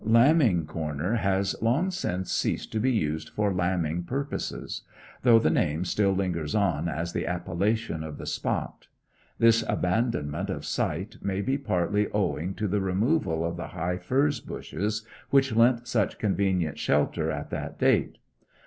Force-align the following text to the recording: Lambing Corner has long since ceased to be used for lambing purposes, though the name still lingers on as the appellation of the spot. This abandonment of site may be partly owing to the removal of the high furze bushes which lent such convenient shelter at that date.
Lambing 0.03 0.65
Corner 0.65 1.17
has 1.17 1.55
long 1.61 1.91
since 1.91 2.31
ceased 2.31 2.71
to 2.71 2.79
be 2.79 2.91
used 2.91 3.29
for 3.29 3.53
lambing 3.53 4.01
purposes, 4.01 4.81
though 5.21 5.37
the 5.37 5.51
name 5.51 5.85
still 5.85 6.11
lingers 6.11 6.55
on 6.55 6.89
as 6.89 7.13
the 7.13 7.27
appellation 7.27 8.03
of 8.03 8.17
the 8.17 8.25
spot. 8.25 8.87
This 9.37 9.63
abandonment 9.69 10.49
of 10.49 10.65
site 10.65 11.17
may 11.21 11.41
be 11.43 11.59
partly 11.59 12.07
owing 12.13 12.55
to 12.55 12.67
the 12.67 12.81
removal 12.81 13.45
of 13.45 13.57
the 13.57 13.67
high 13.77 13.97
furze 13.99 14.39
bushes 14.39 15.05
which 15.29 15.55
lent 15.55 15.87
such 15.87 16.17
convenient 16.17 16.79
shelter 16.79 17.29
at 17.29 17.51
that 17.51 17.77
date. 17.77 18.17